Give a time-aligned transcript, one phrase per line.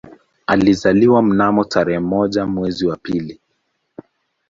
[0.47, 3.39] Alizaliwa mnamo tarehe moja mwezi wa pili